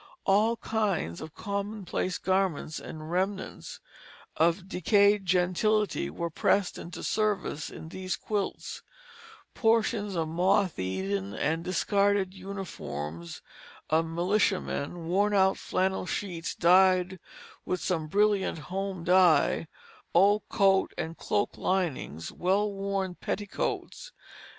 All 0.25 0.57
kinds 0.57 1.21
of 1.21 1.35
commonplace 1.35 2.17
garments 2.17 2.79
and 2.79 3.11
remnants 3.11 3.79
of 4.35 4.67
decayed 4.67 5.27
gentility 5.27 6.09
were 6.09 6.31
pressed 6.31 6.79
into 6.79 7.03
service 7.03 7.69
in 7.69 7.89
these 7.89 8.15
quilts: 8.15 8.81
portions 9.53 10.15
of 10.15 10.27
the 10.27 10.33
moth 10.33 10.79
eaten 10.79 11.35
and 11.35 11.63
discarded 11.63 12.33
uniforms 12.33 13.43
of 13.91 14.07
militia 14.07 14.59
men, 14.59 15.05
worn 15.05 15.35
out 15.35 15.59
flannel 15.59 16.07
sheets 16.07 16.55
dyed 16.55 17.19
with 17.63 17.79
some 17.79 18.07
brilliant 18.07 18.57
home 18.73 19.03
dye, 19.03 19.67
old 20.15 20.41
coat 20.49 20.95
and 20.97 21.15
cloak 21.15 21.59
linings, 21.59 22.31
well 22.31 22.71
worn 22.71 23.13
petticoats. 23.13 24.11